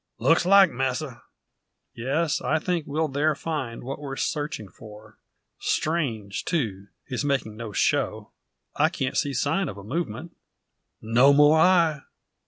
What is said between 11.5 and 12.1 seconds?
I."